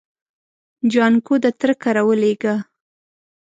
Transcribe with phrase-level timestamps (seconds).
[0.91, 2.55] جانکو د تره کره ولېږه.